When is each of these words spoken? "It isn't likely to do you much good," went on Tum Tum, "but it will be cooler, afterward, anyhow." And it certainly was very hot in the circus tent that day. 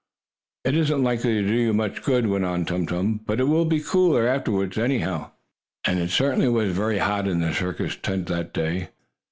"It 0.65 0.75
isn't 0.75 1.03
likely 1.03 1.33
to 1.43 1.47
do 1.47 1.53
you 1.53 1.73
much 1.73 2.01
good," 2.01 2.25
went 2.25 2.43
on 2.43 2.65
Tum 2.65 2.87
Tum, 2.87 3.19
"but 3.23 3.39
it 3.39 3.43
will 3.43 3.65
be 3.65 3.79
cooler, 3.79 4.25
afterward, 4.27 4.75
anyhow." 4.79 5.29
And 5.85 5.99
it 5.99 6.09
certainly 6.09 6.49
was 6.49 6.71
very 6.75 6.97
hot 6.97 7.27
in 7.27 7.39
the 7.39 7.53
circus 7.53 7.95
tent 8.01 8.25
that 8.29 8.51
day. 8.51 8.89